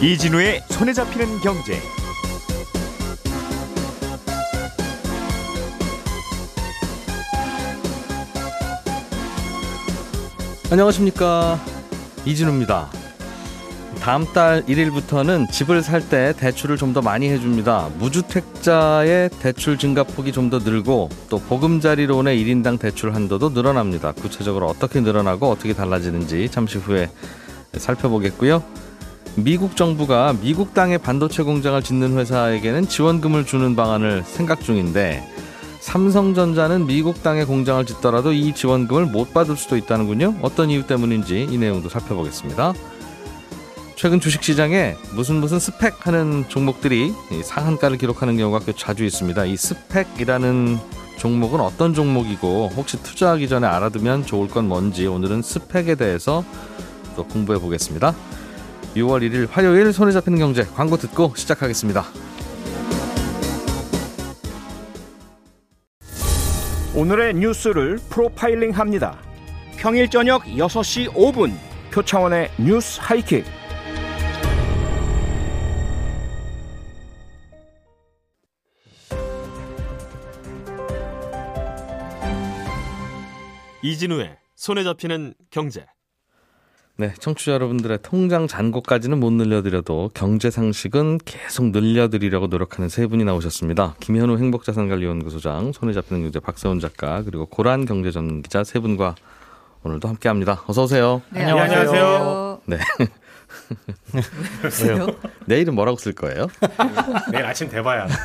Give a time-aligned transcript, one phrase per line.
[0.00, 1.80] 이진우의 손에 잡히는 경제.
[10.70, 11.58] 안녕하십니까
[12.24, 12.90] 이진우입니다.
[14.00, 17.90] 다음 달 1일부터는 집을 살 때 대출을 좀 더 많이 해줍니다.
[17.98, 24.12] 무주택자의 대출 증가 폭이 좀 더 늘고 또 보금자리론의 1인당 대출 한도도 늘어납니다.
[24.12, 27.10] 구체적으로 어떻게 늘어나고 어떻게 달라지는지 잠시 후에
[27.76, 28.62] 살펴보겠고요.
[29.36, 35.28] 미국 정부가 미국 땅에 반도체 공장을 짓는 회사에게는 지원금을 주는 방안을 생각 중인데
[35.80, 40.36] 삼성전자는 미국 땅에 공장을 짓더라도 이 지원금을 못 받을 수도 있다는군요.
[40.40, 42.72] 어떤 이유 때문인지 이 내용도 살펴보겠습니다.
[43.94, 47.12] 최근 주식시장에 무슨 무슨 스펙 하는 종목들이
[47.44, 49.44] 상한가를 기록하는 경우가 꽤 자주 있습니다.
[49.44, 50.78] 이 스펙이라는
[51.18, 56.42] 종목은 어떤 종목이고 혹시 투자하기 전에 알아두면 좋을 건 뭔지 오늘은 스펙에 대해서
[57.16, 58.14] 또 공부해 보겠습니다.
[58.96, 62.04] 6월 1일 화요일 손에 잡히는 경제 광고 듣고 시작하겠습니다.
[66.94, 69.18] 오늘의 뉴스를 프로파일링 합니다.
[69.76, 71.52] 평일 저녁 6시 5분
[71.92, 73.44] 표창원의 뉴스 하이킥.
[83.82, 85.86] 이진우의 손에 잡히는 경제.
[86.98, 93.96] 네, 청취자 여러분들의 통장 잔고까지는 못 늘려드려도 경제 상식은 계속 늘려드리려고 노력하는 세 분이 나오셨습니다.
[94.00, 99.14] 김현우 행복자산관리연구소장, 손에 잡히는 경제 박세훈 작가, 그리고 고란 경제전문 기자 세 분과
[99.82, 100.62] 오늘도 함께합니다.
[100.66, 101.20] 어서 오세요.
[101.28, 102.60] 네, 안녕하세요.
[102.64, 102.78] 네.
[104.86, 105.06] 왜요?
[105.44, 106.46] 내일은 뭐라고 쓸 거예요?
[107.30, 108.08] 내일 아침 돼봐야.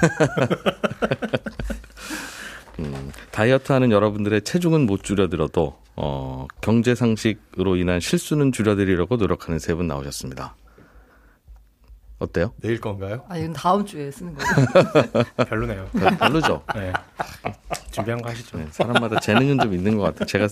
[2.85, 9.75] 음, 다이어트 하는 여러분들의 체중은 못 줄여들어도 어, 경제 상식으로 인한 실수는 줄여드리려고 노력하는 세
[9.75, 10.55] 분 나오셨습니다.
[12.19, 12.53] 어때요?
[12.61, 13.23] 내일 건가요?
[13.29, 15.25] 아, 이건 다음 주에 쓰는 거예요.
[15.49, 15.89] 별로네요.
[15.91, 16.63] 별- 별로죠?
[16.75, 16.93] 네.
[17.89, 18.57] 준비한 거 하시죠.
[18.59, 20.25] 네, 사람마다 재능은 좀 있는 것 같아요.
[20.27, 20.47] 제가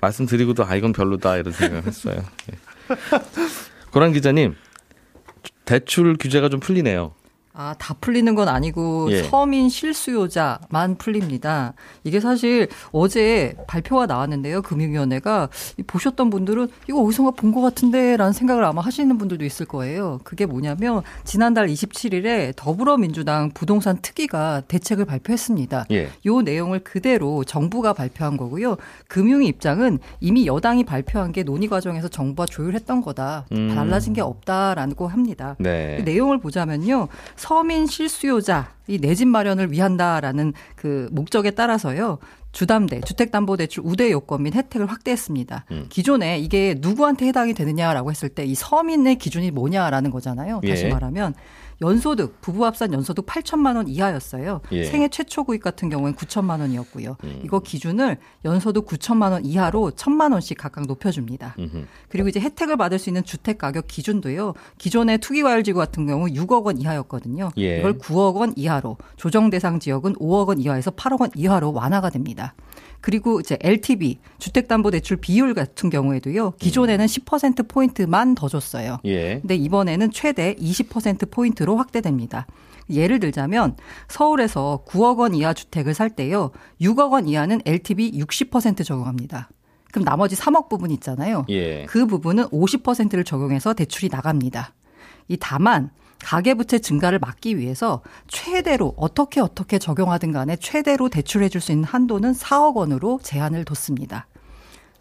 [0.00, 2.16] 말씀드리고도 아 이건 별로다 이런 생각을 했어요.
[2.48, 2.58] 네.
[3.92, 4.56] 고란 기자님
[5.64, 7.14] 대출 규제가 좀 풀리네요.
[7.54, 9.22] 아, 다 풀리는 건 아니고 예.
[9.24, 11.74] 서민 실수요자만 풀립니다.
[12.02, 14.62] 이게 사실 어제 발표가 나왔는데요.
[14.62, 15.48] 금융위원회가
[15.78, 20.20] 이 보셨던 분들은 이거 어디선가 본 것 같은데라는 생각을 아마 하시는 분들도 있을 거예요.
[20.24, 25.84] 그게 뭐냐면 지난달 27일에 더불어민주당 부동산 특위가 대책을 발표했습니다.
[25.90, 26.08] 예.
[26.24, 28.78] 요 내용을 그대로 정부가 발표한 거고요.
[29.08, 33.44] 금융위 입장은 이미 여당이 발표한 게 논의 과정에서 정부가 조율했던 거다.
[33.52, 33.74] 음.
[33.74, 35.54] 달라진 게 없다라고 합니다.
[35.58, 35.96] 네.
[35.98, 37.08] 그 내용을 보자면요.
[37.42, 42.18] 서민 실수요자 이 내 집 마련을 위한다라는 그 목적에 따라서요.
[42.52, 45.64] 주담대, 주택담보대출 우대 요건 및 혜택을 확대했습니다.
[45.70, 45.86] 음.
[45.88, 50.60] 기존에 이게 누구한테 해당이 되느냐라고 했을 때 이 서민의 기준이 뭐냐라는 거잖아요.
[50.68, 50.88] 다시 예.
[50.90, 51.34] 말하면
[51.82, 54.60] 연소득, 부부 합산 연소득 8천만 원 이하였어요.
[54.72, 54.84] 예.
[54.84, 57.16] 생애 최초 구입 같은 경우엔 9천만 원이었고요.
[57.24, 57.40] 음.
[57.44, 61.56] 이거 기준을 연소득 9천만 원 이하로 1천만 원씩 각각 높여줍니다.
[61.58, 61.84] 음흠.
[62.08, 64.54] 그리고 이제 혜택을 받을 수 있는 주택 가격 기준도요.
[64.78, 67.50] 기존의 투기과열지구 같은 경우 6억 원 이하였거든요.
[67.58, 67.80] 예.
[67.80, 72.54] 이걸 9억 원 이하로 조정 대상 지역은 5억 원 이하에서 8억 원 이하로 완화가 됩니다.
[73.02, 76.52] 그리고 이제 LTV 주택담보대출 비율 같은 경우에도요.
[76.52, 78.98] 기존에는 10% 포인트만 더 줬어요.
[79.04, 79.40] 예.
[79.40, 82.46] 근데 이번에는 최대 20% 포인트로 확대됩니다.
[82.88, 83.76] 예를 들자면
[84.08, 86.52] 서울에서 9억 원 이하 주택을 살 때요.
[86.80, 89.50] 6억 원 이하는 LTV 60% 적용합니다.
[89.90, 91.44] 그럼 나머지 3억 부분 있잖아요.
[91.50, 91.84] 예.
[91.86, 94.74] 그 부분은 50%를 적용해서 대출이 나갑니다.
[95.28, 95.90] 이 다만
[96.22, 102.32] 가계부채 증가를 막기 위해서 최대로 어떻게 어떻게 적용하든 간에 최대로 대출해 줄 수 있는 한도는
[102.32, 104.26] 4억 원으로 제한을 뒀습니다.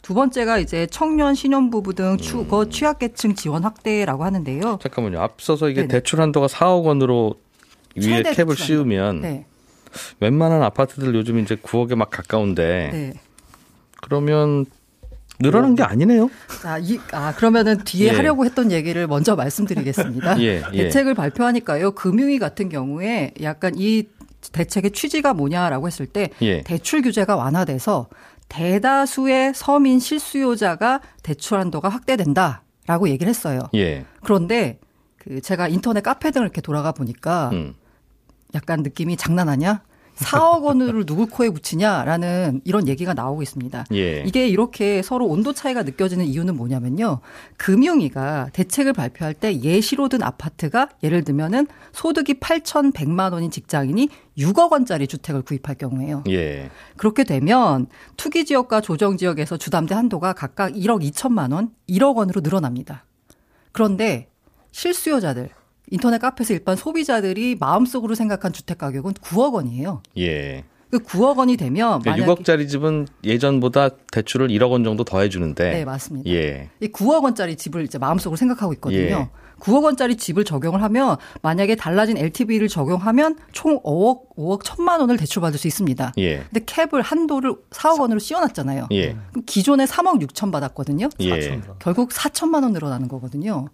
[0.01, 4.79] 두 번째가 이제 청년 신혼부부 등 주거 취약계층 지원 확대라고 하는데요.
[4.81, 5.19] 잠깐만요.
[5.19, 5.87] 앞서서 이게 네네.
[5.91, 7.35] 대출 한도가 4억 원으로
[7.95, 9.45] 위에 캡을 씌우면 네.
[10.19, 13.13] 웬만한 아파트들 요즘 이제 9억에 막 가까운데 네.
[14.01, 14.65] 그러면
[15.41, 16.29] 늘어난 게 아니네요.
[16.61, 18.11] 자, 이, 아, 그러면은 뒤에 예.
[18.11, 20.39] 하려고 했던 얘기를 먼저 말씀드리겠습니다.
[20.41, 20.83] 예, 예.
[20.83, 21.91] 대책을 발표하니까요.
[21.91, 24.03] 금융위 같은 경우에 약간 이
[24.51, 26.61] 대책의 취지가 뭐냐라고 했을 때 예.
[26.61, 28.07] 대출 규제가 완화돼서
[28.49, 33.61] 대다수의 서민 실수요자가 대출 한도가 확대된다라고 얘기를 했어요.
[33.75, 34.05] 예.
[34.23, 34.79] 그런데
[35.17, 37.75] 그 제가 인터넷 카페 등을 이렇게 돌아가 보니까 음.
[38.55, 39.83] 약간 느낌이 장난하냐?
[40.16, 43.86] 4억 원을 누구 코에 붙이냐라는 이런 얘기가 나오고 있습니다.
[43.94, 44.24] 예.
[44.24, 47.19] 이게 이렇게 서로 온도 차이가 느껴지는 이유는 뭐냐면요.
[47.58, 55.08] 금융위가 대책을 발표할 때 예시로 든 아파트가 예를 들면은 소득이 8,100만 원인 직장인이 6억 원짜리
[55.08, 56.24] 주택을 구입할 경우에요.
[56.30, 56.69] 예.
[56.98, 57.88] 그렇게 되면
[58.18, 63.06] 투기 지역과 조정 지역에서 주담대 한도가 각각 1억 2천만 원, 1억 원으로 늘어납니다.
[63.72, 64.30] 그런데
[64.72, 65.50] 실수요자들
[65.91, 70.01] 인터넷 카페에서 일반 소비자들이 마음속으로 생각한 주택 가격은 9억 원이에요.
[70.17, 70.63] 예.
[70.89, 75.71] 그 9억 원이 되면 그러니까 만약 6억짜리 집은 예전보다 대출을 1억 원 정도 더 해주는데.
[75.71, 76.29] 네, 맞습니다.
[76.29, 76.69] 예.
[76.81, 78.99] 이 9억 원짜리 집을 이제 마음속으로 생각하고 있거든요.
[78.99, 79.29] 예.
[79.59, 85.59] 9억 원짜리 집을 적용을 하면 만약에 달라진 LTV를 적용하면 총 5억 5억 1천만 원을 대출받을
[85.59, 86.13] 수 있습니다.
[86.17, 86.38] 예.
[86.51, 88.88] 근데 캡을 한도를 4억 원으로 씌워놨잖아요.
[88.91, 89.15] 예.
[89.29, 91.09] 그럼 기존에 3억 6천 받았거든요.
[91.21, 91.61] 예.
[91.79, 93.67] 결국 4천만 원 늘어나는 거거든요.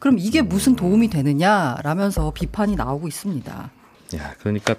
[0.00, 3.70] 그럼 이게 무슨 도움이 되느냐라면서 비판이 나오고 있습니다.
[4.16, 4.74] 야, 그러니까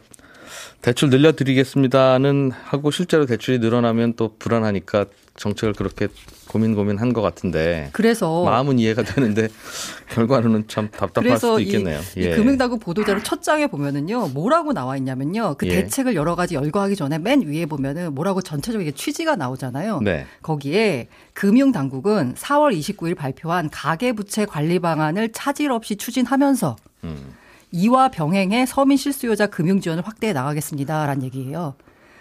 [0.81, 5.06] 대출 늘려드리겠습니다는 하고 실제로 대출이 늘어나면 또 불안하니까
[5.38, 6.07] 정책을 그렇게
[6.48, 9.48] 고민 고민한 것 같은데 그래서 마음은 이해가 되는데
[10.12, 12.00] 결과로는 참 답답할 수도 이, 있겠네요.
[12.18, 15.83] 이 금융당국 보도자료 첫 장에 보면은요 뭐라고 나와 있냐면요 그 예.
[15.83, 20.01] 대책을 여러 가지 열거하기 전에 맨 위에 보면은 뭐라고 전체적인 취지가 나오잖아요.
[20.01, 20.25] 네.
[20.42, 26.75] 거기에 금융당국은 4월 29일 발표한 가계부채 관리 방안을 차질 없이 추진하면서
[27.06, 27.33] 음.
[27.71, 31.75] 이와 병행해 서민 실수요자 금융 지원을 확대해 나가겠습니다라는 얘기예요.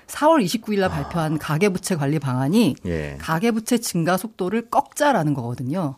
[0.07, 2.89] 4월 29일 날 발표한 가계부채 관리 방안이 아.
[2.89, 3.17] 예.
[3.21, 5.97] 가계부채 증가 속도를 꺾자라는 거거든요.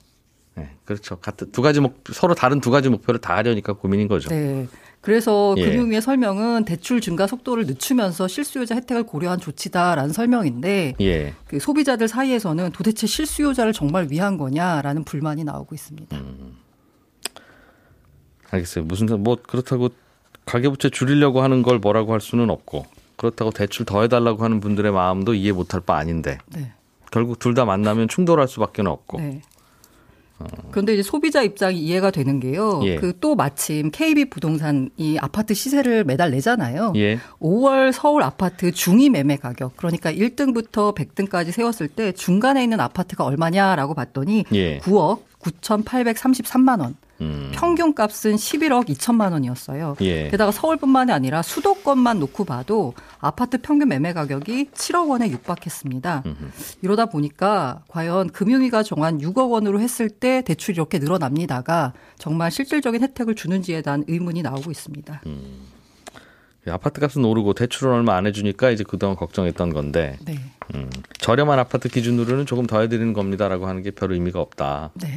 [0.55, 1.17] 네, 그렇죠.
[1.17, 4.29] 같은 두 가지 목 서로 다른 두 가지 목표를 다 하려니까 고민인 거죠.
[4.29, 4.69] 네.
[5.01, 5.65] 그래서 예.
[5.65, 11.35] 금융위의 설명은 대출 증가 속도를 늦추면서 실수요자 혜택을 고려한 조치다라는 설명인데 예.
[11.47, 16.17] 그 소비자들 사이에서는 도대체 실수요자를 정말 위한 거냐라는 불만이 나오고 있습니다.
[16.17, 16.62] 음.
[18.53, 18.85] 알겠어요.
[18.85, 19.89] 무슨 뭐 그렇다고
[20.47, 25.35] 가계부채 줄이려고 하는 걸 뭐라고 할 수는 없고 그렇다고 대출 더 해달라고 하는 분들의 마음도
[25.35, 26.73] 이해 못할 바 아닌데 네.
[27.11, 29.43] 결국 둘 다 만나면 충돌할 수밖에 없고 네.
[30.73, 32.81] 그런데 이제 소비자 입장이 이해가 되는 게요.
[32.83, 32.97] 예.
[32.97, 36.95] 그또 마침 KB 부동산 이 아파트 시세를 매달 내잖아요.
[36.97, 37.21] 예.
[37.41, 43.95] 5월 서울 아파트 중위 매매 가격 그러니까 1등부터 100등까지 세웠을 때 중간에 있는 아파트가 얼마냐라고
[43.95, 44.81] 봤더니 예.
[44.81, 46.97] 9억 9,833만 원.
[47.23, 47.51] 음.
[47.55, 49.97] 평균 값은 11억 2천만 원이었어요.
[50.01, 50.29] 예.
[50.29, 56.25] 게다가 서울뿐만이 아니라 수도권만 놓고 봐도 아파트 평균 매매 가격이 7억 원에 육박했습니다.
[56.83, 63.35] 이러다 보니까 과연 금융위가 정한 6억 원으로 했을 때 대출이 이렇게 늘어납니다가 정말 실질적인 혜택을
[63.35, 65.23] 주는지에 대한 의문이 나오고 있습니다.
[66.69, 70.39] 아파트 값은 오르고 대출은 얼마 안 해주니까 이제 그동안 걱정했던 건데 네.
[70.75, 70.89] 음,
[71.19, 74.91] 저렴한 아파트 기준으로는 조금 더 해드리는 겁니다라고 하는 게 별 의미가 없다.
[74.95, 75.09] 네.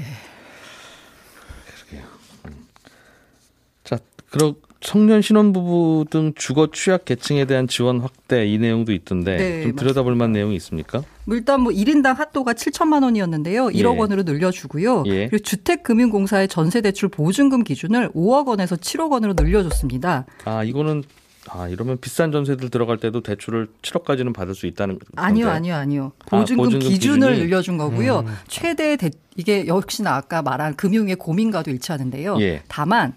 [4.36, 9.64] 자, 그럼 청년 신혼부부 등 주거 취약 계층에 대한 지원 확대 이 내용도 있던데 네,
[9.64, 11.02] 좀 들여다볼 만한 내용이 있습니까?
[11.24, 13.68] 뭐 일단 뭐 1인당 핫도가 7천만 원이었는데요.
[13.68, 14.00] 1억 예.
[14.00, 15.04] 원으로 늘려주고요.
[15.08, 15.28] 예.
[15.30, 20.26] 그리고 주택금융공사의 전세대출 보증금 기준을 5억 원에서 7억 원으로 늘려줬습니다.
[20.44, 21.04] 아 이거는
[21.50, 25.58] 아 이러면 비싼 전세들 들어갈 때도 대출을 7억까지는 받을 수 있다는 아니요, 건데.
[25.58, 26.12] 아니요, 아니요.
[26.30, 27.48] 아, 보증금, 보증금 기준을 기준이?
[27.48, 28.26] 늘려준 거고요.
[28.48, 32.38] 최대 대, 이게 역시나 아까 말한 금융의 고민과도 일치하는데요.
[32.42, 32.62] 예.
[32.68, 33.14] 다만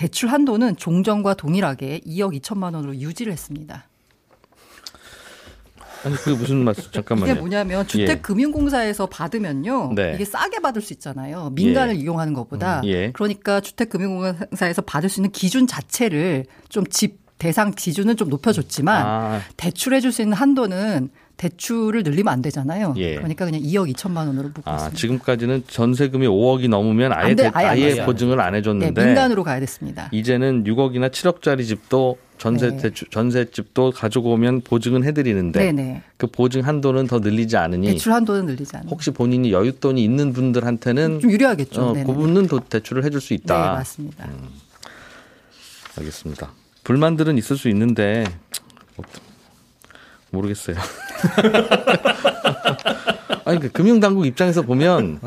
[0.00, 3.86] 대출 한도는 종전과 동일하게 2억 2천만 원으로 유지를 했습니다.
[6.06, 7.32] 아니 그게 무슨 말씀 잠깐만요.
[7.32, 9.92] 이게 뭐냐면 주택금융공사에서 받으면요.
[9.94, 10.12] 네.
[10.14, 11.50] 이게 싸게 받을 수 있잖아요.
[11.50, 12.00] 민간을 예.
[12.00, 12.80] 이용하는 것보다.
[12.80, 13.12] 음, 예.
[13.12, 20.00] 그러니까 주택금융공사에서 받을 수 있는 기준 자체를 좀 집 대상 기준은 좀 높여줬지만 아, 대출해
[20.00, 21.08] 줄 수 있는 한도는
[21.40, 22.92] 대출을 늘리면 안 되잖아요.
[22.98, 23.14] 예.
[23.14, 24.96] 그러니까 그냥 2억 2천만 원으로 묶고 아 있습니다.
[24.98, 28.04] 지금까지는 전세금이 5억이 넘으면 아예 안 돼, 대- 아예 안 아예 돼요.
[28.04, 30.10] 보증을 안 네, 해줬는데 민간으로 가야 됐습니다.
[30.12, 32.76] 이제는 6억이나 7억짜리 집도 전세 네.
[32.76, 36.02] 대출 전세집도 가지고 오면 보증은 해드리는데 네네.
[36.18, 38.90] 그 보증 한도는 더 늘리지 않으니 대출 한도는 늘리지 않아요.
[38.90, 41.82] 혹시 본인이 여윳돈이 있는 분들한테는 좀 유리하겠죠.
[41.82, 42.04] 어, 네네.
[42.04, 43.72] 그분은 더 대출을 해줄 수 네, 있다.
[43.74, 44.28] 맞습니다.
[45.98, 46.52] 알겠습니다.
[46.84, 48.24] 불만들은 있을 수 있는데
[48.96, 49.04] 뭐,
[50.30, 50.76] 모르겠어요.
[53.44, 55.20] 아니 그 금융당국 입장에서 보면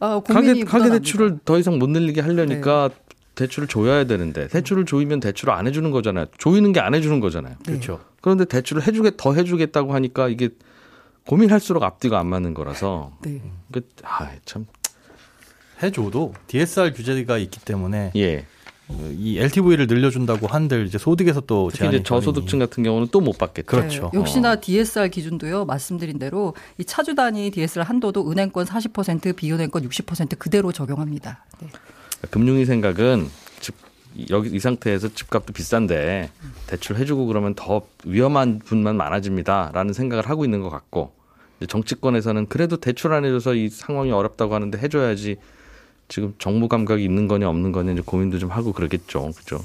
[0.00, 0.90] 아, 가계 가계.
[0.90, 2.90] 대출을 더 이상 못 늘리게 하려니까
[3.34, 6.26] 대출을 조여야 되는데 대출을 조이면 대출을 안 해주는 거잖아요.
[6.38, 7.54] 조이는 게 안 해주는 거잖아요.
[7.66, 8.00] 그렇죠.
[8.20, 10.50] 그런데 대출을 해주게 더 해주겠다고 하니까 이게
[11.26, 13.42] 고민할수록 앞뒤가 안 맞는 거라서 네.
[13.70, 14.64] 그, 아, 참,
[15.82, 18.46] 해줘도 DSR 규제가 있기 때문에 예.
[19.18, 23.36] 이 LTV를 늘려준다고 한들 이제 소득에서 또 특히 제한이 이제 저소득층 같은 경우는 또 못
[23.36, 23.66] 받겠죠.
[23.66, 24.10] 그렇죠.
[24.12, 25.66] 네, 역시나 DSR 기준도요.
[25.66, 31.44] 말씀드린 대로 이 차주 단위 DSR 한도도 은행권 40% 비은행권 60% 그대로 적용합니다.
[31.60, 31.68] 네.
[32.30, 33.28] 금융위 생각은
[33.60, 33.74] 집
[34.30, 36.30] 여기 이 상태에서 집값도 비싼데
[36.66, 41.12] 대출 해주고 그러면 더 위험한 분만 많아집니다라는 생각을 하고 있는 것 같고
[41.58, 45.36] 이제 정치권에서는 그래도 대출 안 해줘서 이 상황이 어렵다고 하는데 해줘야지
[46.08, 49.60] 지금 정무 감각이 있는 거냐 없는 거냐 이제 고민도 좀 하고 그러겠죠, 그죠?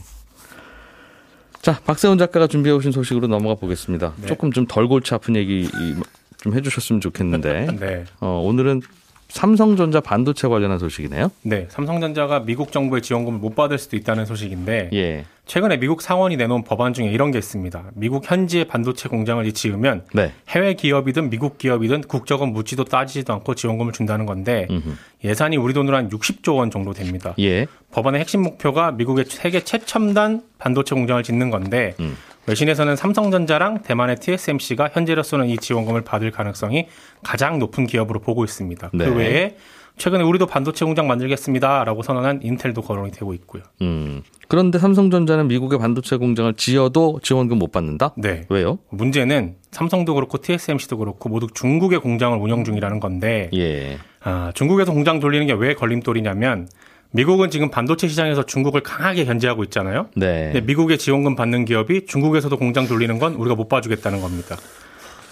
[1.62, 4.14] 자 박세훈 작가가 준비해 오신 소식으로 넘어가 보겠습니다.
[4.22, 4.28] 네.
[4.28, 5.96] 조금 좀 덜 골치 아픈 얘기 이-
[6.38, 8.06] 좀 해주셨으면 좋겠는데 네.
[8.20, 8.82] 어, 오늘은
[9.30, 11.32] 삼성전자 반도체 관련한 소식이네요.
[11.42, 15.26] 네, 삼성전자가 미국 정부의 지원금을 못 받을 수도 있다는 소식인데 예.
[15.46, 17.92] 최근에 미국 상원이 내놓은 법안 중에 이런 게 있습니다.
[17.96, 20.32] 미국 현지의 반도체 공장을 지으면 네.
[20.50, 24.96] 해외 기업이든 미국 기업이든 국적은 묻지도 따지지도 않고 지원금을 준다는 건데 음흠.
[25.26, 27.34] 예산이 우리 돈으로 한 60조 원 정도 됩니다.
[27.40, 27.66] 예.
[27.92, 32.16] 법안의 핵심 목표가 미국의 세계 최첨단 반도체 공장을 짓는 건데 음.
[32.48, 36.88] 외신에서는 삼성전자랑 대만의 TSMC가 현재로서는 이 지원금을 받을 가능성이
[37.24, 38.92] 가장 높은 기업으로 보고 있습니다.
[38.94, 39.06] 네.
[39.06, 39.56] 그 외에
[39.98, 43.62] 최근에 우리도 반도체 공장 만들겠습니다라고 선언한 인텔도 거론이 되고 있고요.
[43.84, 44.24] 음.
[44.48, 48.14] 그런데 삼성전자는 미국의 반도체 공장을 지어도 지원금 못 받는다?
[48.18, 48.46] 네.
[48.50, 48.80] 왜요?
[48.90, 54.00] 문제는 삼성도 그렇고 TSMC도 그렇고 모두 중국의 공장을 운영 중이라는 건데 예.
[54.24, 56.68] 아, 중국에서 공장 돌리는 게 왜 걸림돌이냐면
[57.14, 60.08] 미국은 지금 반도체 시장에서 중국을 강하게 견제하고 있잖아요.
[60.16, 60.46] 네.
[60.52, 64.58] 근데 미국의 지원금 받는 기업이 중국에서도 공장 돌리는 건 우리가 못 봐주겠다는 겁니다.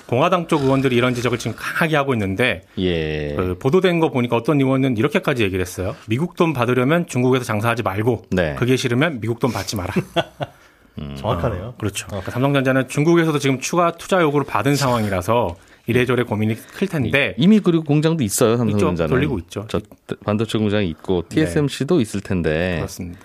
[0.06, 3.34] 공화당 쪽 의원들이 이런 지적을 지금 강하게 하고 있는데 예.
[3.36, 5.96] 그 보도된 거 보니까 어떤 의원은 이렇게까지 얘기를 했어요.
[6.08, 8.56] 미국 돈 받으려면 중국에서 장사하지 말고 네.
[8.60, 9.94] 그게 싫으면 미국 돈 받지 마라.
[11.18, 11.76] 정확하네요.
[11.80, 12.06] 그렇죠.
[12.08, 15.56] 그러니까 삼성전자는 중국에서도 지금 추가 투자 요구를 받은 상황이라서
[15.92, 19.10] 이래저래 고민이 클 텐데 이미 그리고 공장도 있어요, 삼성전자는.
[19.10, 19.66] 돌리고 있죠.
[19.70, 19.80] 저
[20.26, 22.76] 반도체 공장이 있고 TSMC도 있을 텐데.
[22.78, 23.20] 그렇습니다.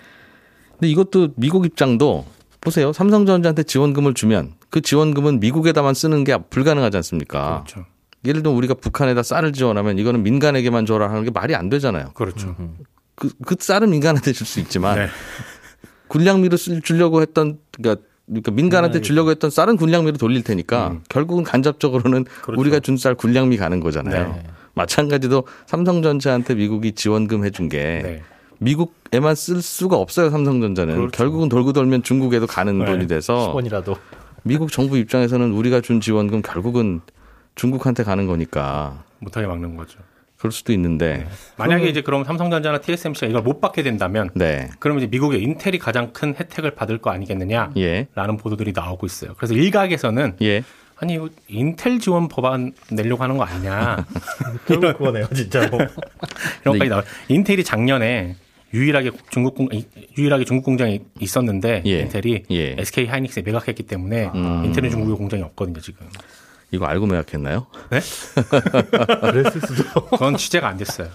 [0.73, 2.27] 근데 이것도 미국 입장도
[2.61, 2.93] 보세요.
[2.93, 7.63] 삼성전자한테 지원금을 주면 그 지원금은 미국에다만 쓰는 게 불가능하지 않습니까?
[7.65, 7.87] 그렇죠.
[8.25, 12.11] 예를 들면 우리가 북한에다 쌀을 지원하면 이거는 민간에게만 줘라 하는 게 말이 안 되잖아요.
[12.15, 12.57] 그렇죠.
[13.15, 15.07] 그, 그 쌀은 민간한테 줄 수 있지만 네.
[16.09, 21.01] 군량미로 쓸- 주려고 했던 그러니까, 그러니까 민간한테 주려고 했던 쌀은 군량미로 돌릴 테니까 음.
[21.09, 22.61] 결국은 간접적으로는 그렇죠.
[22.61, 24.33] 우리가 준 쌀 군량미 가는 거잖아요.
[24.35, 24.43] 네.
[24.75, 28.23] 마찬가지로 삼성전자한테 미국이 지원금 해준 게 네.
[28.59, 30.31] 미국에만 쓸 수가 없어요.
[30.31, 31.11] 삼성전자는 그렇죠.
[31.13, 32.85] 결국은 돌고 돌면 중국에도 가는 네.
[32.87, 33.97] 돈이 돼서 10원이라도.
[34.43, 37.01] 미국 정부 입장에서는 우리가 준 지원금 결국은
[37.55, 39.99] 중국한테 가는 거니까 못하게 막는 거죠.
[40.39, 41.27] 그럴 수도 있는데
[41.57, 44.69] 만약에 이제 그럼 삼성전자나 TSMC가 이걸 못 받게 된다면 네.
[44.79, 48.07] 그러면 이제 미국의 인텔이 가장 큰 혜택을 받을 거 아니겠느냐라는 예.
[48.15, 49.35] 보도들이 나오고 있어요.
[49.37, 50.63] 그래서 일각에서는 예.
[50.99, 54.07] 아니 이거 인텔 지원 법안 내려고 하는 거 아니냐
[54.67, 55.77] 결국 그거네요, 진짜로.
[55.77, 55.89] 이런
[56.65, 56.71] 네.
[56.73, 57.03] 것까지 나와.
[57.29, 58.37] 인텔이 작년에
[58.75, 59.69] 유일하게 중국 공
[60.19, 62.01] 유일하게 중국 공장이 있었는데 예.
[62.01, 62.77] 인텔이 예.
[62.79, 64.65] SK 하이닉스에 매각했기 때문에 음.
[64.67, 66.07] 인텔은 중국에 공장이 없거든요 지금.
[66.73, 67.67] 이거 알고 매각했나요?
[67.91, 68.01] 네?
[69.21, 70.07] 그랬을 수도.
[70.07, 71.09] 그건 취재가 안 됐어요.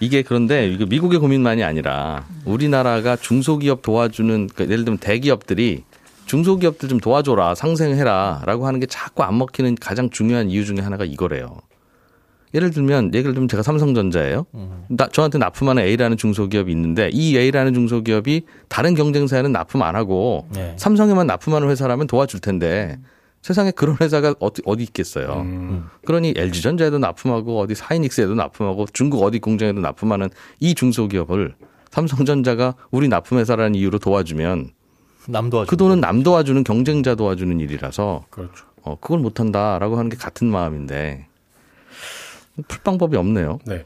[0.00, 5.84] 이게 그런데 이거 미국의 고민만이 아니라 우리나라가 중소기업 도와주는 그러니까 예를 들면 대기업들이
[6.26, 11.58] 중소기업들 좀 도와줘라 상생해라라고 하는 게 자꾸 안 먹히는 가장 중요한 이유 중에 하나가 이거래요.
[12.54, 14.46] 예를 들면 예를 들면 제가 삼성전자예요.
[14.88, 20.74] 나, 저한테 납품하는 A라는 중소기업이 있는데 이 A라는 중소기업이 다른 경쟁사에는 납품 안 하고 네.
[20.78, 22.98] 삼성에만 납품하는 회사라면 도와줄 텐데
[23.44, 25.42] 세상에 그런 회사가 어디, 어디 있겠어요.
[25.42, 25.84] 음.
[26.06, 31.54] 그러니 LG전자에도 납품하고 어디 사이닉스에도 납품하고 중국 어디 공장에도 납품하는 이 중소기업을
[31.90, 34.70] 삼성전자가 우리 납품회사라는 이유로 도와주면
[35.28, 35.68] 남 도와주.
[35.68, 38.64] 그 돈은 남 도와주는 경쟁자 도와주는 일이라서 그렇죠.
[38.80, 41.26] 어, 그걸 못한다라고 하는 게 같은 마음인데
[42.66, 43.58] 풀 방법이 없네요.
[43.66, 43.84] 네.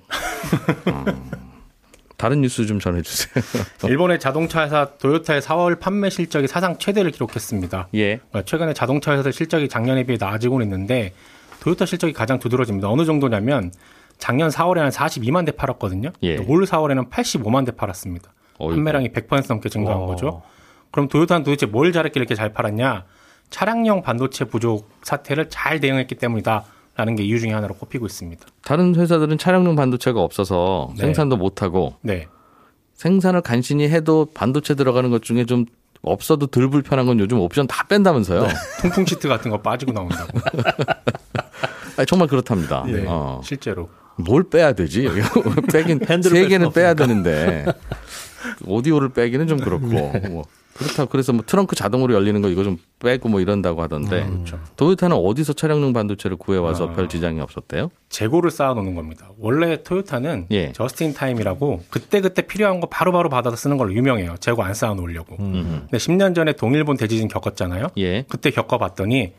[2.18, 3.44] 다른 뉴스 좀 전해주세요.
[3.88, 7.88] 일본의 자동차 회사 도요타의 4월 판매 실적이 사상 최대를 기록했습니다.
[7.94, 8.16] 예.
[8.16, 11.14] 그러니까 최근에 자동차 회사들 실적이 작년에 비해 나아지고 있는데
[11.60, 12.90] 도요타 실적이 가장 두드러집니다.
[12.90, 13.70] 어느 정도냐면
[14.18, 16.10] 작년 4월에는 42만 대 팔았거든요.
[16.25, 16.38] 예.
[16.38, 18.32] 올 4월에는 85만 대 팔았습니다.
[18.58, 18.75] 어이구.
[18.75, 20.06] 판매량이 100% 넘게 증가한 와.
[20.08, 20.42] 거죠.
[20.90, 23.04] 그럼 도요타는 도대체 뭘 잘했길래 이렇게 잘 팔았냐?
[23.50, 26.64] 차량용 반도체 부족 사태를 잘 대응했기 때문이다.
[26.99, 28.45] 라는 게 이유 중에 하나로 꼽히고 있습니다.
[28.64, 31.02] 다른 회사들은 차량용 반도체가 없어서 네.
[31.02, 32.26] 생산도 못하고 네.
[32.95, 35.64] 생산을 간신히 해도 반도체 들어가는 것 중에 좀
[36.02, 38.49] 없어도 덜 불편한 건 요즘 옵션 다 뺀다면서요.
[38.83, 40.40] 통풍 시트 같은 거 빠지고 나온다고.
[41.97, 42.83] 아니, 정말 그렇답니다.
[42.85, 43.05] 네.
[43.07, 43.40] 어.
[43.45, 43.88] 실제로.
[44.17, 45.09] 뭘 빼야 되지?
[45.73, 47.64] 빼긴 세뺄 개는 빼야 되는데
[48.67, 50.45] 오디오를 빼기는 좀 그렇고 뭐
[50.78, 54.61] 그렇다 그래서 뭐 트렁크 자동으로 열리는 거 이거 좀 빼고 뭐 이런다고 하던데 그렇죠.
[54.76, 56.92] 도요타는 어디서 차량용 반도체를 구해 와서 아.
[56.92, 57.90] 별 지장이 없었대요?
[58.08, 59.30] 재고를 쌓아 놓는 겁니다.
[59.38, 60.73] 원래 토요타는 예.
[60.73, 64.37] 저스틴 타임이라고 그때 그때 필요한 거 바로바로 받아서 쓰는 걸로 유명해요.
[64.38, 65.37] 재고 안 쌓아 놓으려고.
[65.37, 67.88] 근데 10년 전에 동일본 대지진 겪었잖아요.
[67.99, 68.23] 예.
[68.28, 69.32] 그때 겪어봤더니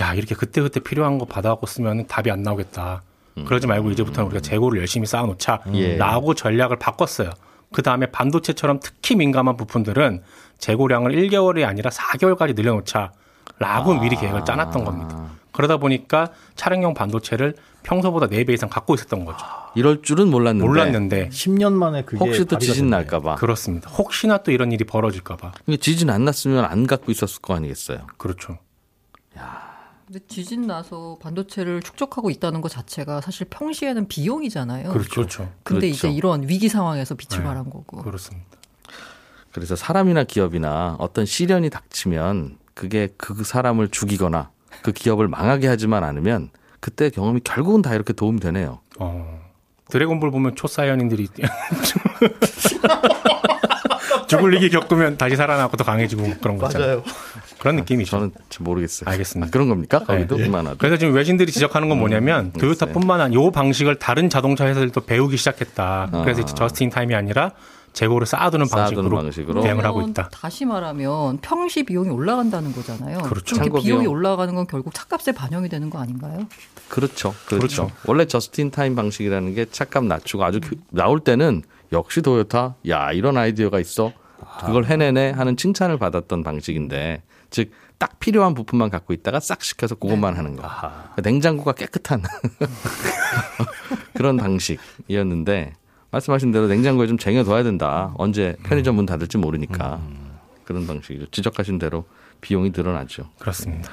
[0.00, 3.02] 야 이렇게 그때 그때 필요한 거 받아갖고 쓰면 답이 안 나오겠다.
[3.46, 5.60] 그러지 말고 이제부터는 우리가 재고를 열심히 쌓아놓자.
[5.72, 5.96] 예.
[5.96, 7.30] 라고 전략을 바꿨어요.
[7.72, 10.22] 그 다음에 반도체처럼 특히 민감한 부품들은
[10.62, 13.12] 재고량을 1개월이 아니라 4개월까지 늘려놓자.
[13.58, 15.30] 라고 미리 계획을 짜놨던 겁니다.
[15.50, 19.44] 그러다 보니까 차량용 반도체를 평소보다 4배 이상 갖고 있었던 거죠.
[19.74, 22.96] 이럴 줄은 몰랐는데 몰랐는데 10년 만에 그게 혹시 또 지진 됐네.
[22.96, 23.90] 날까 봐 그렇습니다.
[23.90, 25.52] 혹시나 또 이런 일이 벌어질까봐.
[25.66, 28.06] 이게 지진 안 났으면 안 갖고 있었을 거 아니겠어요?
[28.16, 28.58] 그렇죠.
[30.06, 34.92] 근데 지진 나서 반도체를 축적하고 있다는 것 자체가 사실 평시에는 비용이잖아요.
[34.92, 35.10] 그렇죠.
[35.10, 35.52] 그렇죠.
[35.64, 36.08] 근데 그렇죠.
[36.08, 37.44] 이제 이런 위기 상황에서 빛을 네.
[37.48, 38.02] 발한 거고.
[38.02, 38.46] 그렇습니다.
[39.52, 44.50] 그래서 사람이나 기업이나 어떤 시련이 닥치면 그게 그 사람을 죽이거나
[44.82, 48.80] 그 기업을 망하게 하지만 않으면 그때 경험이 결국은 다 이렇게 도움이 되네요.
[48.98, 49.40] 어.
[49.90, 51.28] 드래곤볼 보면 초사이언인들이
[54.26, 57.02] 죽을 위기 겪으면 다시 살아나고 더 강해지고 뭐 그런 거잖아요.
[57.58, 58.10] 그런 느낌이죠.
[58.10, 59.10] 저는 잘 모르겠어요.
[59.10, 59.48] 알겠습니다.
[59.48, 59.98] 아, 그런 겁니까?
[59.98, 60.44] 거기도 네.
[60.44, 60.78] 그만하도.
[60.78, 65.36] 그래서 지금 외신들이 지적하는 건 뭐냐면 음, 토요타뿐만 아니라 이 방식을 다른 자동차 회사들도 배우기
[65.36, 66.08] 시작했다.
[66.10, 66.22] 아.
[66.22, 67.52] 그래서 이제 저스틴 타임이 아니라
[67.92, 69.62] 재고를 쌓아두는 쌓아두는 방식으로, 방식으로.
[69.62, 70.28] 대응을 하고 있다.
[70.30, 73.18] 다시 말하면 평시 비용이 올라간다는 거잖아요.
[73.18, 73.56] 그렇죠.
[73.56, 74.12] 그렇게 비용이 비용.
[74.14, 76.46] 올라가는 건 결국 차값에 반영이 되는 거 아닌가요?
[76.88, 77.34] 그렇죠.
[77.46, 77.58] 그렇죠.
[77.86, 77.90] 그렇죠.
[78.06, 83.36] 원래 저스틴 타임 방식이라는 게 차값 낮추고 아주 그- 나올 때는 역시 도요타 야 이런
[83.36, 84.12] 아이디어가 있어
[84.60, 87.70] 그걸 해내네 하는 칭찬을 받았던 방식인데 즉
[88.02, 90.62] 딱 필요한 부품만 갖고 있다가 싹 시켜서 그것만 하는 거.
[90.62, 92.20] 그러니까 냉장고가 깨끗한
[94.14, 95.74] 그런 방식이었는데
[96.12, 98.12] 말씀하신 대로 냉장고에 좀 쟁여둬야 된다.
[98.16, 100.00] 언제 편의점 문 닫을지 모르니까
[100.64, 101.26] 그런 방식이죠.
[101.30, 102.04] 지적하신 대로
[102.40, 103.30] 비용이 늘어나죠.
[103.38, 103.90] 그렇습니다.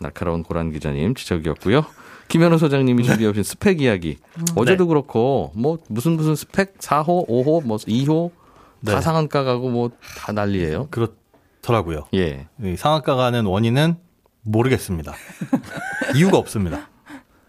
[0.00, 1.84] 날카로운 고란 기자님 지적이었고요.
[2.28, 4.18] 김현우 소장님이 준비해 오신 스펙 이야기.
[4.56, 8.30] 어제도 그렇고 뭐 무슨 무슨 스펙 4호, 5호, 뭐 2호
[8.84, 9.00] 다 네.
[9.00, 10.88] 상한가 가고 뭐 다 난리예요.
[10.90, 12.06] 그렇더라고요.
[12.14, 12.48] 예.
[12.62, 13.96] 이 상한가 가는 원인은
[14.42, 15.14] 모르겠습니다.
[16.16, 16.88] 이유가 없습니다.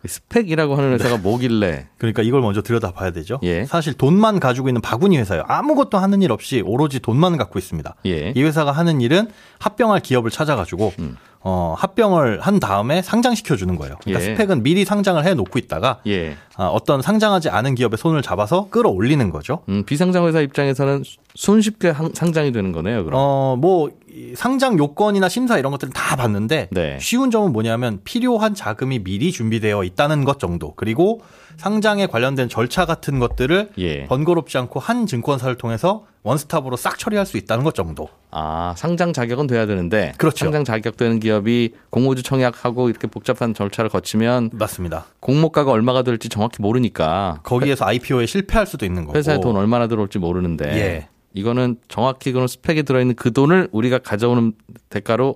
[0.05, 3.39] 스펙이라고 하는 회사가 뭐길래 그러니까 이걸 먼저 들여다봐야 되죠.
[3.43, 3.65] 예.
[3.65, 5.43] 사실 돈만 가지고 있는 바구니 회사예요.
[5.47, 7.95] 아무것도 하는 일 없이 오로지 돈만 갖고 있습니다.
[8.05, 8.33] 예.
[8.35, 9.27] 이 회사가 하는 일은
[9.59, 11.17] 합병할 기업을 찾아가지고 음.
[11.41, 13.95] 어, 합병을 한 다음에 상장시켜 주는 거예요.
[14.03, 14.35] 그러니까 예.
[14.35, 16.35] 스펙은 미리 상장을 해 놓고 있다가 예.
[16.57, 19.59] 아, 어떤 상장하지 않은 기업의 손을 잡아서 끌어올리는 거죠.
[19.69, 21.03] 음, 비상장 회사 입장에서는
[21.35, 23.17] 손쉽게 항- 상장이 되는 거네요, 그럼.
[23.21, 26.97] 어, 뭐, 이 상장 요건이나 심사 이런 것들은 다 봤는데, 네.
[26.99, 30.73] 쉬운 점은 뭐냐면 필요한 자금이 미리 준비되어 있다는 것 정도.
[30.75, 31.21] 그리고
[31.59, 34.05] 상장에 관련된 절차 같은 것들을 예.
[34.07, 38.07] 번거롭지 않고 한 증권사를 통해서 원스톱으로 싹 처리할 수 있다는 것 정도.
[38.31, 40.45] 아, 상장 자격은 돼야 되는데 그렇죠.
[40.45, 45.05] 상장 자격되는 기업이 공모주 청약하고 이렇게 복잡한 절차를 거치면 맞습니다.
[45.19, 49.17] 공모가가 얼마가 될지 정확히 모르니까 거기에서 IPO에 실패할 수도 있는 거고.
[49.17, 51.07] 회사에 돈 얼마나 들어올지 모르는데 예.
[51.33, 54.53] 이거는 정확히 그런 스펙에 들어있는 그 돈을 우리가 가져오는
[54.89, 55.35] 대가로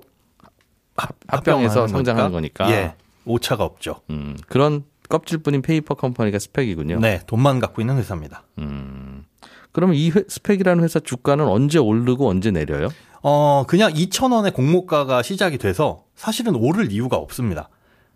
[0.96, 2.94] 합- 합병해서 상장하는 거니까 예.
[3.26, 4.02] 오차가 없죠.
[4.10, 4.84] 음, 그런
[5.18, 7.00] 껍질뿐인 페이퍼 컴퍼니가 SPAC이군요.
[7.00, 7.22] 네.
[7.28, 8.44] 돈만 갖고 있는 회사입니다.
[8.58, 9.26] 음,
[9.72, 12.88] 그러면 이 회- SPAC이라는 회사 주가는 언제 오르고 언제 내려요?
[13.22, 17.70] 어, 그냥 2,000원의 공모가가 시작이 돼서 사실은 오를 이유가 없습니다.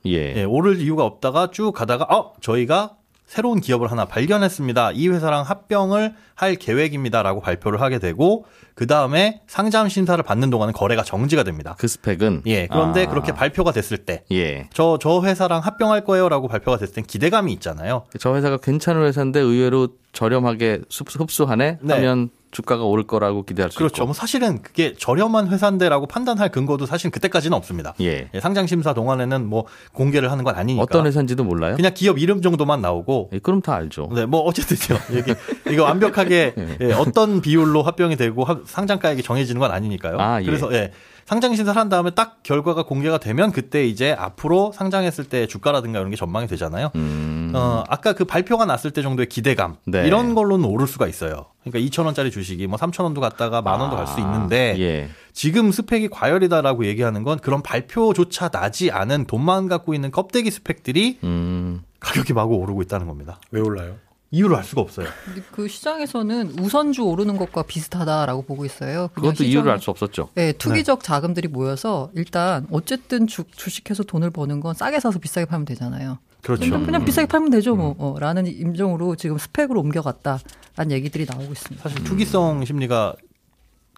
[0.07, 0.35] 예.
[0.37, 2.95] 예, 오를 이유가 없다가 쭉 가다가 어 저희가
[3.27, 4.91] 새로운 기업을 하나 발견했습니다.
[4.93, 11.03] 이 회사랑 합병을 할 계획입니다라고 발표를 하게 되고 그 다음에 상장 심사를 받는 동안은 거래가
[11.03, 11.75] 정지가 됩니다.
[11.77, 14.69] 그 SPAC은 예, 그런데 아, 그렇게 발표가 됐을 때 예.
[14.73, 18.03] 저, 저 회사랑 합병할 거예요라고 발표가 됐을 땐 기대감이 있잖아요.
[18.19, 21.93] 저 회사가 괜찮은 회사인데 의외로 저렴하게 흡수- 흡수하네 네.
[21.93, 24.01] 하면 주가가 오를 거라고 기대할 수 그렇죠.
[24.01, 24.05] 있고.
[24.07, 27.93] 뭐 사실은 그게 저렴한 회사인데라고 판단할 근거도 사실 그때까지는 없습니다.
[28.01, 28.29] 예.
[28.33, 30.81] 예, 상장 심사 동안에는 뭐 공개를 하는 건 아니니까.
[30.83, 31.75] 어떤 회사인지도 몰라요?
[31.75, 34.09] 그냥 기업 이름 정도만 나오고 예, 그럼 다 알죠.
[34.13, 34.97] 네, 뭐 어쨌든요.
[35.11, 35.35] 이게
[35.69, 36.77] 이거 완벽하게 네.
[36.81, 40.17] 예, 어떤 비율로 합병이 되고 합- 상장가액이 정해지는 건 아니니까요.
[40.19, 40.45] 아, 예.
[40.45, 40.91] 그래서 예.
[41.27, 46.09] 상장 심사를 한 다음에 딱 결과가 공개가 되면 그때 이제 앞으로 상장했을 때 주가라든가 이런
[46.09, 46.89] 게 전망이 되잖아요.
[46.95, 47.51] 음.
[47.53, 50.07] 어, 아까 그 발표가 났을 때 정도의 기대감 네.
[50.07, 51.47] 이런 걸로는 오를 수가 있어요.
[51.65, 55.09] 그러니까 2,000원짜리 주식이 뭐 3,000원도 갔다가 만 원도 갈수 아, 있는데 예.
[55.33, 61.81] 지금 스펙이 과열이다라고 얘기하는 건 그런 발표조차 나지 않은 돈만 갖고 있는 껍데기 스펙들이 음.
[61.99, 63.37] 가격이 마구 오르고 있다는 겁니다.
[63.51, 63.95] 왜 올라요?
[64.31, 65.07] 이유를 알 수가 없어요.
[65.53, 69.07] 그 시장에서는 우선주 오르는 것과 비슷하다라고 보고 있어요.
[69.13, 70.29] 그것도 이유를 시장에- 알수 없었죠.
[70.35, 75.65] 네, 투기적 자금들이 모여서 일단 어쨌든 주, 주식해서 돈을 버는 건 싸게 사서 비싸게 팔면
[75.65, 76.17] 되잖아요.
[76.43, 76.61] 그렇죠.
[76.65, 77.95] 그냥, 그냥 비싸게 팔면 되죠, 뭐.
[77.97, 81.81] 어, 라는 임정으로 지금 스펙으로 옮겨갔다라는 얘기들이 나오고 있습니다.
[81.89, 83.15] 사실 투기성 심리가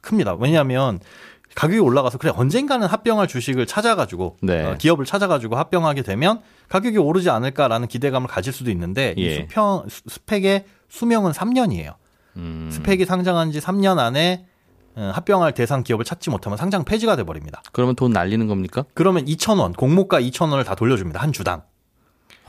[0.02, 0.36] 큽니다.
[0.36, 1.00] 왜냐하면
[1.56, 4.64] 가격이 올라가서 그래 언젠가는 합병할 주식을 찾아가지고 네.
[4.66, 9.36] 어, 기업을 찾아가지고 합병하게 되면 가격이 오르지 않을까라는 기대감을 가질 수도 있는데 이 예.
[9.36, 11.96] 수평 수- 스펙의 수명은 3년이에요.
[12.38, 12.70] 음.
[12.72, 14.46] 스펙이 상장한 지 3년 안에
[14.96, 17.62] 어, 합병할 대상 기업을 찾지 못하면 상장 폐지가 돼 버립니다.
[17.72, 18.86] 그러면 돈 날리는 겁니까?
[18.94, 21.20] 그러면 2,000원, 공모가 2,000원을 다 돌려줍니다.
[21.22, 21.62] 한 주당.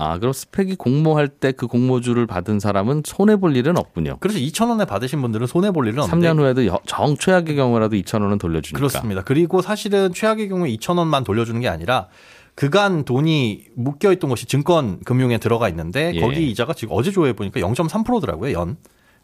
[0.00, 4.16] 아, 그럼 스펙이 공모할 때 그 공모주를 받은 사람은 손해 볼 일은 없군요.
[4.20, 8.22] 그래서 2,000원에 받으신 분들은 손해 볼 일은 없는데 3년 후에도 여- 정 최악의 경우라도 2천
[8.22, 8.78] 원은 돌려주니까.
[8.78, 9.22] 그렇습니다.
[9.22, 12.08] 그리고 사실은 최악의 경우에 2,000원만 돌려주는 게 아니라
[12.54, 16.20] 그간 돈이 묶여 있던 것이 증권 금융에 들어가 있는데 예.
[16.20, 18.76] 거기 이자가 지금 어제 조회 보니까 0.3%더라고요, 연.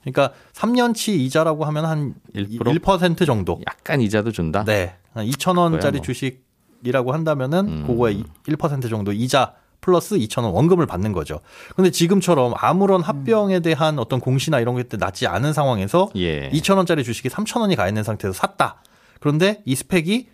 [0.02, 2.60] 그러니까 3년치 이자라고 하면 한 1%?
[2.80, 3.60] 1% 정도.
[3.68, 4.64] 약간 이자도 준다.
[4.64, 4.94] 네.
[5.14, 6.00] 2,000원짜리 그거야 뭐.
[6.02, 6.38] 주식이
[6.78, 7.84] 주식이라고 한다면은 음.
[7.86, 9.54] 그거에 1% 정도 이자
[9.86, 11.38] 플러스 2,000원 원금을 받는 거죠.
[11.76, 16.50] 근데 지금처럼 아무런 합병에 대한 어떤 공시나 이런 게 낮지 않은 상황에서 예.
[16.50, 18.82] 2,000원짜리 주식이 3,000원이 가 있는 상태에서 샀다.
[19.20, 20.26] 그런데 이 스펙이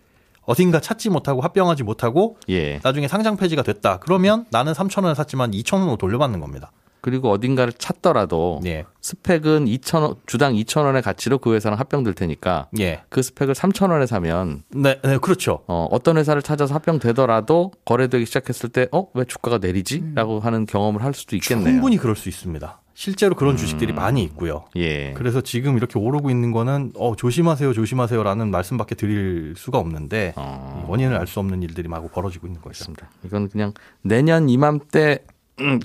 [0.45, 2.79] 어딘가 찾지 못하고 합병하지 못하고 예.
[2.81, 3.99] 나중에 상장 폐지가 됐다.
[3.99, 6.71] 그러면 나는 3,000원에 샀지만 2,000원으로 돌려받는 겁니다.
[7.03, 8.85] 그리고 어딘가를 찾더라도 예.
[9.01, 13.01] 스펙은 2,000원 주당 2,000원의 가치로 그 회사랑 합병될 테니까 예.
[13.09, 15.59] 그 스펙을 3,000원에 사면 네, 네, 그렇죠.
[15.67, 20.01] 어, 어떤 회사를 찾아서 합병되더라도 거래되기 시작했을 때 어, 왜 주가가 내리지?
[20.15, 21.73] 라고 하는 경험을 할 수도 있겠네요.
[21.73, 22.79] 충분히 그럴 수 있습니다.
[22.93, 24.63] 실제로 그런 주식들이 많이 있고요.
[24.77, 25.11] 예.
[25.17, 30.85] 그래서 지금 이렇게 오르고 있는 거는 어, 조심하세요, 조심하세요라는 말씀밖에 드릴 수가 없는데 어.
[30.87, 32.85] 원인을 알 수 없는 일들이 마구 벌어지고 있는 거죠.
[32.85, 33.09] 그렇습니다.
[33.25, 35.19] 이건 그냥 내년 이맘때
[35.59, 35.79] 음,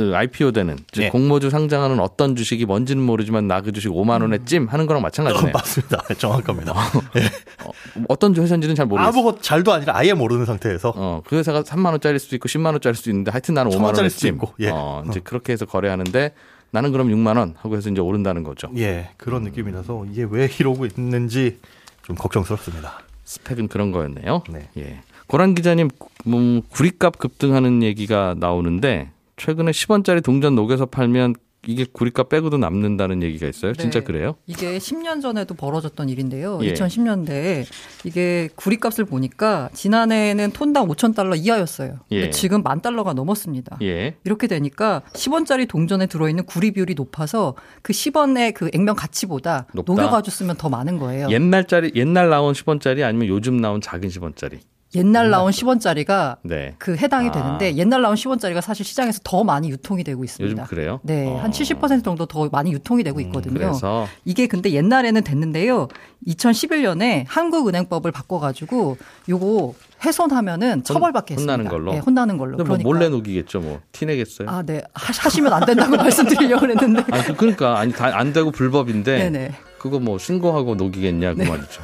[0.00, 1.08] 그 IPO 되는 즉 네.
[1.10, 5.52] 공모주 상장하는 어떤 주식이 뭔지는 모르지만 나 그 주식 5만 원에 찜 하는 거랑 마찬가지네요.
[5.52, 6.02] 맞습니다.
[6.16, 6.72] 정확합니다.
[6.72, 7.70] 어,
[8.08, 9.12] 어떤 회사인지는 잘 모르겠어요.
[9.12, 12.94] 아무것 잘도 아니라 아예 모르는 상태에서 어, 그 회사가 3만 원짜리일 수도 있고 10만 원짜리일
[12.96, 14.34] 수도 있는데 하여튼 나는 5만 천 원짜리일 원에 찜.
[14.36, 14.70] 있고, 예.
[14.72, 16.32] 어, 이제 그렇게 해서 거래하는데
[16.70, 18.68] 나는 그럼 6만 원 하고 해서 이제 오른다는 거죠.
[18.76, 21.58] 예 그런 느낌이라서 이게 왜 이러고 있는지
[22.02, 23.00] 좀 걱정스럽습니다.
[23.24, 24.42] 스펙은 그런 거였네요.
[24.48, 24.68] 네.
[24.78, 25.00] 예.
[25.26, 25.90] 고란 기자님,
[26.26, 29.10] 음, 구리값 급등하는 얘기가 나오는데
[29.40, 31.34] 최근에 10원짜리 동전 녹여서 팔면
[31.66, 33.74] 이게 구리값 빼고도 남는다는 얘기가 있어요.
[33.74, 34.04] 진짜 네.
[34.04, 34.36] 그래요?
[34.46, 36.58] 이게 10년 전에도 벌어졌던 일인데요.
[36.62, 36.72] 예.
[36.72, 37.66] 2010년대에
[38.04, 42.00] 이게 구리값을 보니까 지난해에는 톤당 5천 달러 이하였어요.
[42.12, 42.30] 예.
[42.30, 43.78] 지금 만 달러가 넘었습니다.
[43.82, 44.16] 예.
[44.24, 49.66] 이렇게 되니까 10원짜리 동전에 들어있는 구리 비율이 높아서 그 10원의 그 액면 가치보다.
[49.74, 51.28] 녹여가지고 쓰면 더 많은 거예요.
[51.30, 54.60] 옛날짜리 옛날 나온 10원짜리 아니면 요즘 나온 작은 10원짜리.
[54.94, 56.74] 옛날 나온 10원짜리가 네.
[56.78, 57.32] 그 해당이 아.
[57.32, 60.62] 되는데 옛날 나온 10원짜리가 사실 시장에서 더 많이 유통이 되고 있습니다.
[60.62, 60.98] 요즘 그래요?
[61.04, 61.40] 네, 어.
[61.44, 63.54] 음, 한70% 정도 더 많이 유통이 되고 있거든요.
[63.54, 65.86] 그래서 이게 근데 옛날에는 됐는데요.
[66.26, 68.96] 2011년에 한국은행법을 바꿔가지고
[69.28, 69.74] 요거
[70.04, 71.52] 훼손하면은 처벌받게 했습니다.
[71.52, 71.92] 혼나는 걸로?
[71.92, 72.56] 네, 혼나는 걸로.
[72.56, 73.80] 근데 뭐 그러니까 몰래 녹이겠죠, 뭐.
[73.92, 74.48] 티내겠어요?
[74.48, 74.82] 아, 네.
[74.94, 77.04] 하- 하시면 안 된다고 말씀드리려고 했는데.
[77.12, 79.52] 아니, 그- 그러니까 아니 다안 되고 불법인데 네네.
[79.78, 81.82] 그거 뭐 신고하고 녹이겠냐 그 말이죠.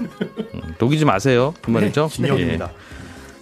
[0.55, 2.09] 음, 녹이지 마세요 그 말이죠.
[2.11, 2.71] 진영입니다.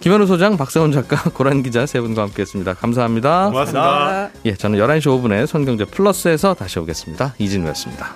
[0.05, 0.09] 예.
[0.09, 2.75] 김현우 소장, 박세훈 작가, 고란 기자 세 분과 함께했습니다.
[2.75, 3.49] 감사합니다.
[3.49, 4.29] 고맙습니다.
[4.45, 7.33] 예, 저는 11시 5분에 손경제 플러스에서 다시 오겠습니다.
[7.39, 8.13] 이진우였습니다.